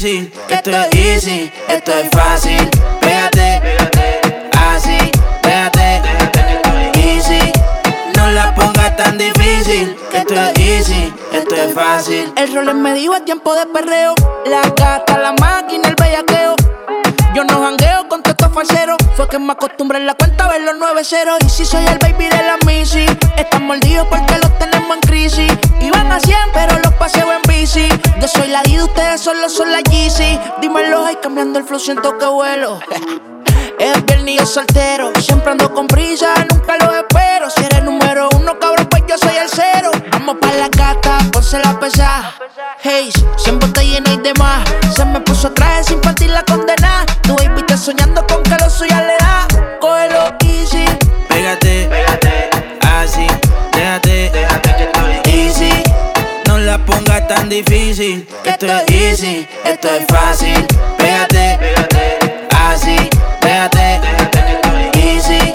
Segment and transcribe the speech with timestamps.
[0.00, 2.70] que esto es easy, esto es fácil.
[3.00, 4.96] Pégate, Pégate, así,
[5.42, 7.52] estoy easy.
[8.16, 12.32] No la pongas tan difícil, esto es easy, esto es fácil.
[12.36, 14.14] El rol me dijo es tiempo de perreo.
[14.46, 16.54] La gata, la máquina, el bellaqueo.
[17.34, 18.96] Yo no jangueo con todos estos falseros.
[19.16, 21.38] Fue que me acostumbré en la cuenta ver los nueve ceros.
[21.44, 25.52] Y si soy el baby de la Missy, están mordidos porque los tenemos en crisis.
[25.80, 27.88] Iban a 100, pero los paseo en bici.
[28.20, 30.38] Yo soy la D, ustedes solo son la Yeezy.
[30.60, 32.80] Dímelo, ay, cambiando el flow, siento que vuelo.
[33.78, 35.12] Es viernes y soltero.
[35.20, 37.48] Siempre ando con prisa, nunca lo espero.
[37.48, 39.92] Si eres número uno, cabrón, pues yo soy el cero.
[40.10, 42.34] Vamos pa' la gata, ponse la pesa.
[42.80, 44.68] Hey, siempre te llena y demás.
[44.96, 46.17] Se me puso traje sin partir
[57.98, 60.54] esto es easy, esto es fácil.
[60.96, 62.96] Pégate, Pégate, así,
[63.42, 65.52] estoy easy.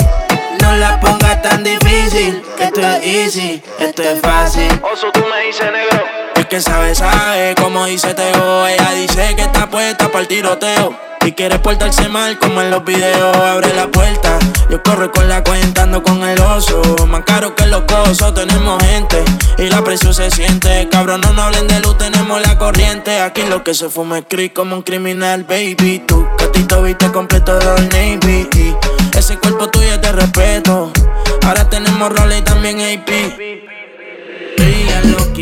[0.62, 4.68] No la pongas tan difícil, esto es easy, esto es fácil.
[4.92, 6.04] Oso, tú me dices negro.
[6.36, 8.68] El que sabe, sabe, como dice Teo.
[8.68, 11.03] Ella dice que está puesta para el tiroteo.
[11.34, 13.36] Y quiere portarse mal como en los videos.
[13.36, 14.38] Abre la puerta,
[14.70, 16.80] yo corro con la cuenta, ando con el oso.
[17.08, 19.24] Más caro que los cosos, tenemos gente.
[19.58, 20.88] Y la presión se siente.
[20.92, 23.20] Cabrón, no nos hablen de luz, tenemos la corriente.
[23.20, 26.04] Aquí lo que se fuma es creep como un criminal, baby.
[26.06, 27.82] Tu gatito viste completo de
[28.18, 28.78] Navy.
[29.18, 30.92] Ese cuerpo tuyo de respeto.
[31.48, 33.10] Ahora tenemos roles y también AP.
[35.04, 35.34] Lo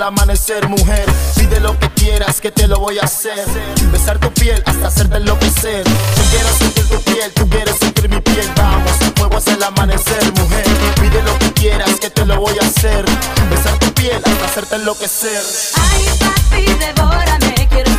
[0.00, 1.04] el amanecer, mujer.
[1.36, 3.44] Pide lo que quieras, que te lo voy a hacer.
[3.92, 5.84] Besar tu piel hasta hacerte enloquecer.
[5.84, 10.22] Tú quieres sentir tu piel, tú quieres sentir mi piel, vamos, fuego hasta el amanecer,
[10.32, 10.64] mujer.
[11.00, 13.04] Pide lo que quieras, que te lo voy a hacer.
[13.50, 15.42] Besar tu piel hasta hacerte enloquecer.
[15.74, 17.68] Ay, papi, devórame.
[17.68, 17.89] Quiero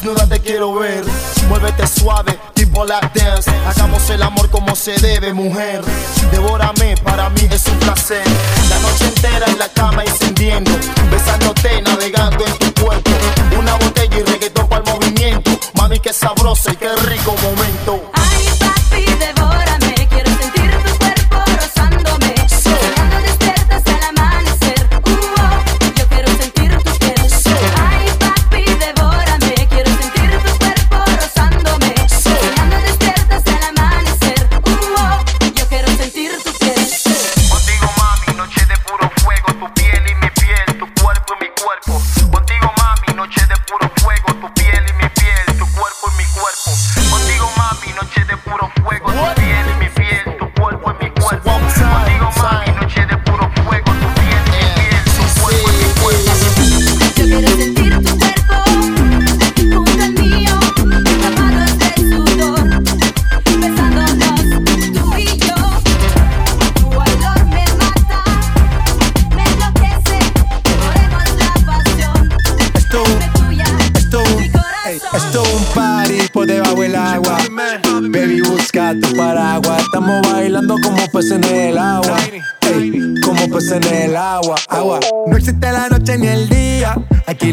[0.00, 1.04] desnuda, te quiero ver.
[1.48, 3.50] Muévete suave, tipo la dance.
[3.66, 5.82] Hagamos el amor como se debe, mujer.
[6.30, 8.22] Devórame, para mí es un placer.
[8.68, 10.70] La noche entera en la cama encendiendo.
[11.10, 13.10] Besándote, navegando en tu cuerpo.
[13.58, 15.50] Una botella y reggaetón para el movimiento.
[15.74, 18.19] Mami, qué sabroso y qué rico momento.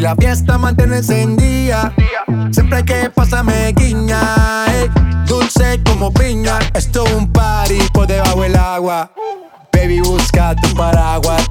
[0.08, 1.92] La fiesta mantiene encendida.
[2.50, 4.64] Siempre hay que pasarme guiña.
[4.68, 4.88] ey,
[5.26, 6.58] dulce como piña.
[6.72, 9.10] Esto es un party por debajo del agua.
[9.70, 11.47] Baby, busca tu paraguas.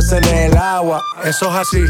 [0.00, 1.02] En el agua.
[1.24, 1.84] Eso es así,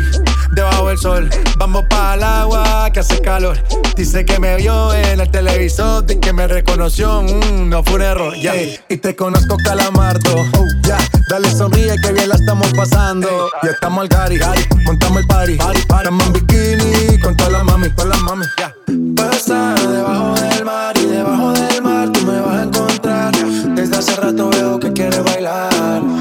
[0.53, 1.31] debajo del sol.
[1.59, 3.57] Vamos para el agua que hace calor.
[3.97, 7.23] Dice que me vio en el televisor, de que me reconoció.
[7.23, 8.53] mm, no fue un error, ya.
[8.89, 10.35] Y te conozco, calamardo.
[10.59, 10.99] Oh, ya,
[11.29, 13.29] dale sonríe que bien la estamos pasando.
[13.63, 14.41] Ya estamos al gari,
[14.85, 15.59] montamos el party.
[15.77, 18.45] Estamos en bikini con todas las mami, con las mami.
[18.59, 18.75] Ya.
[19.15, 23.33] Pasa debajo del mar y debajo del mar tú me vas a encontrar.
[23.77, 26.20] Desde hace rato veo que quieres bailar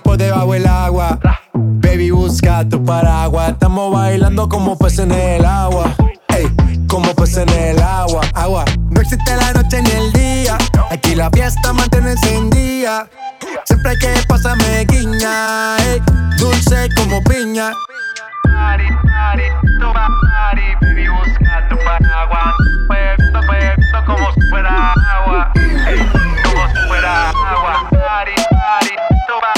[0.00, 1.18] por debajo del agua.
[1.54, 3.50] Baby, busca tu paraguas.
[3.50, 5.94] Estamos bailando como peces en el agua.
[6.28, 6.46] Ey,
[6.86, 8.20] como peces en el agua.
[8.34, 8.64] Agua.
[8.90, 10.58] No existe la noche ni el día.
[10.90, 13.08] Aquí la fiesta mantiene encendida.
[13.64, 15.76] Siempre hay que pasarme guiña.
[15.78, 16.02] ey,
[16.38, 17.72] dulce como piña.
[19.80, 22.54] Toma party, baby, busca tu paraguas.
[22.86, 25.52] Puerto, puerto, como si fuera agua.
[25.54, 25.98] Ey,
[26.42, 27.88] como si fuera agua.
[27.90, 28.94] Party, party,
[29.26, 29.57] toma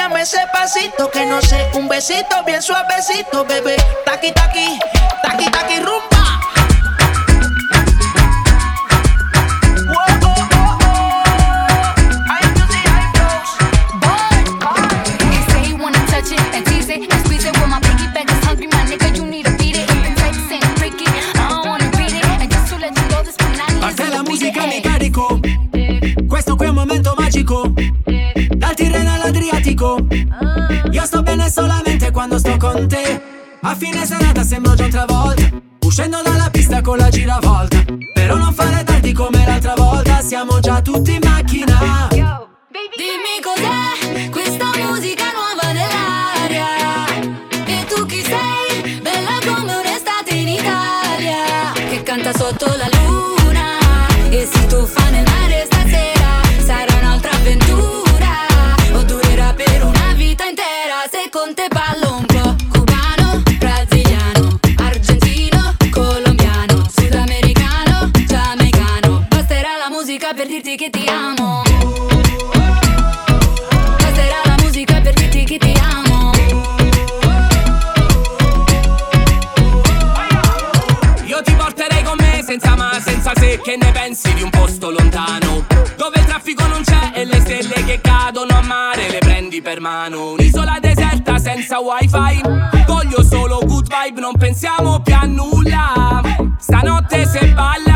[0.00, 3.76] enséñame ese pasito que no sé, un besito bien suavecito, bebé.
[4.04, 4.78] Taqui taqui,
[5.22, 6.19] taqui taqui rumba.
[30.90, 33.20] Io sto bene solamente quando sto con te.
[33.62, 35.48] A fine serata sembro già un'altra volta.
[35.84, 37.84] Uscendo dalla pista con la giravolta.
[38.14, 40.20] Però non fare tardi come l'altra volta.
[40.20, 42.08] Siamo già tutti in macchina.
[43.00, 47.06] Dimmi cos'è questa musica nuova nell'aria
[47.64, 49.00] E tu chi sei?
[49.00, 53.78] Bella come un'estate in Italia Che canta sotto la luna
[54.28, 55.66] E si tuffa nel mare
[89.80, 92.40] prendi per mano Un'isola deserta senza wifi.
[92.86, 96.20] Voglio solo good vibe, non pensiamo più a nulla.
[96.58, 97.89] Stanotte se balla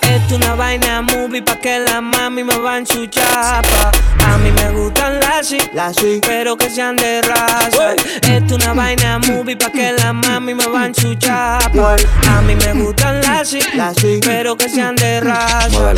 [0.00, 3.90] Esto una vaina movie pa' que la mami me va en su chapa.
[4.26, 5.48] A mí me gustan las
[5.96, 7.94] sí, pero que sean de raza.
[8.22, 11.96] Esto una vaina movie pa' que la mami me va en su chapa.
[12.28, 15.94] A mí me gustan las sí, pero que sean de raza.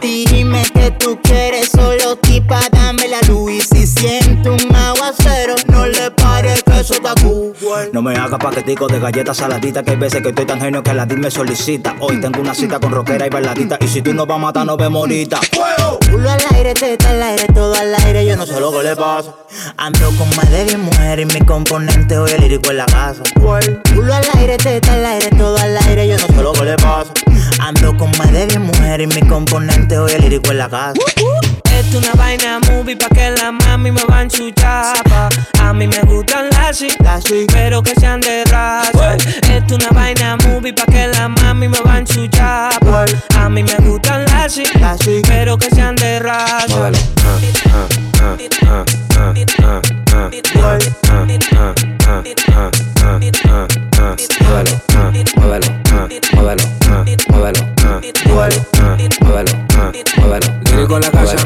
[0.00, 3.50] Dime que tú quieres solo tipa, dame la luz.
[3.52, 7.52] Y si siento un aguacero, no le pares que eso está cool
[7.92, 10.94] No me hagas paquetico de galletas saladitas Que hay veces que estoy tan genio que
[10.94, 11.94] la DIL me solicita.
[12.00, 14.66] Hoy tengo una cita con rockera y bailadita Y si tú no vas a matar,
[14.66, 15.40] nos vemos ahorita.
[16.10, 18.96] Culo al aire, teta al aire, todo al aire, yo no sé lo que le
[18.96, 19.34] pasa.
[19.76, 23.22] Ando con más de 10 mujeres y mi componente hoy el lírico en la casa.
[23.34, 26.76] Culo al aire, teta al aire, todo al aire, yo no sé lo que le
[26.76, 27.12] pasa
[27.60, 30.94] Ando con más de 10 mujeres y mi componente hoy el lírico en la casa
[31.78, 35.28] Esto una vaina movie pa' que la mami me va en su chapa.
[35.60, 36.88] A mí me gustan las sí,
[37.52, 39.16] pero que sean de raza.
[39.50, 43.04] Esto una vaina movie pa' que la mami me va en su chapa.
[43.36, 46.90] A mí me gustan las sí, pero que sean de raza.
[60.70, 61.36] Lírico en la casa.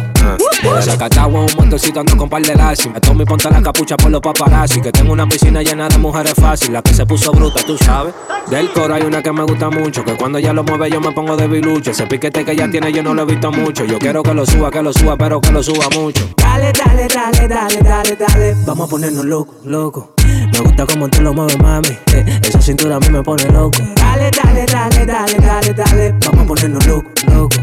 [0.81, 2.89] Se cachagua un montecito ando con par de lazi.
[2.89, 4.81] Me tomo y ponte la capucha por los paparazzi.
[4.81, 6.73] Que tengo una piscina llena de mujeres fácil.
[6.73, 8.15] La que se puso bruta, tú sabes.
[8.51, 10.05] Del coro hay una que me gusta mucho.
[10.05, 11.91] Que cuando ella lo mueve yo me pongo de bilucho.
[11.91, 13.85] Ese piquete que ella tiene yo no lo he visto mucho.
[13.85, 16.29] Yo quiero que lo suba, que lo suba, pero que lo suba mucho.
[16.37, 18.57] Dale, dale, dale, dale, dale, dale.
[18.67, 20.15] Vamos a ponernos locos, loco.
[20.25, 21.89] Me gusta como tú lo mueves, mami.
[22.13, 23.79] Eh, esa cintura a mí me pone loco.
[23.97, 26.15] Dale, dale, dale, dale, dale, dale.
[26.27, 27.57] Vamos a ponernos locos, loco.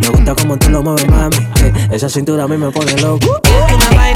[0.00, 1.36] Me gusta como tú lo mueves, mami.
[1.62, 3.40] Eh, esa cintura a mí me pone loco.
[3.44, 4.15] Es una vaina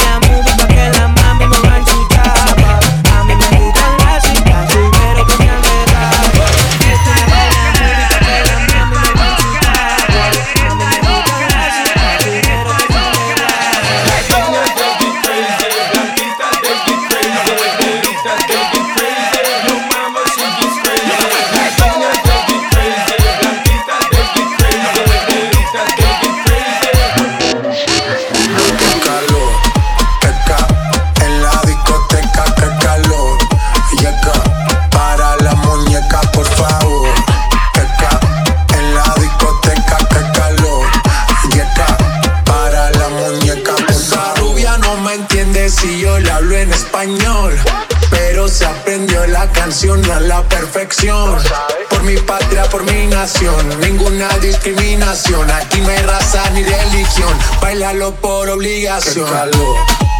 [58.98, 60.19] Qué calor.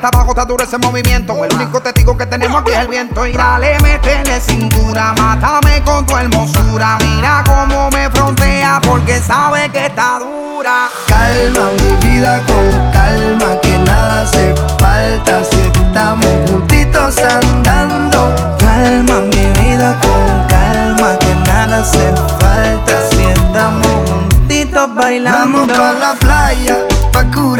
[0.00, 1.44] hasta abajo está duro ese movimiento.
[1.44, 3.26] El único testigo que tenemos aquí es el viento.
[3.26, 6.96] Y dale, métele cintura, mátame con tu hermosura.
[7.00, 10.88] Mira cómo me frontea porque sabe que está dura.
[11.06, 18.34] Calma mi vida con calma, que nada hace falta si estamos juntitos andando.
[18.58, 25.58] Calma mi vida con calma, que nada hace falta si estamos juntitos bailando.
[25.58, 26.78] Vamos pa' la playa,
[27.12, 27.59] pa' curar